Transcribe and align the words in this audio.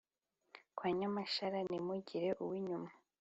kwa 0.77 0.87
nyamashara 0.97 1.57
ntimugira 1.67 2.29
uw'inyuma 2.43 2.89